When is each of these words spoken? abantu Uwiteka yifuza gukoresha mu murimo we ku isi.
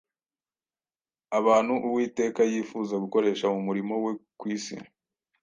abantu 1.37 1.73
Uwiteka 1.87 2.41
yifuza 2.51 2.95
gukoresha 3.03 3.45
mu 3.53 3.59
murimo 3.67 3.93
we 4.03 4.11
ku 4.39 4.45
isi. 4.55 4.75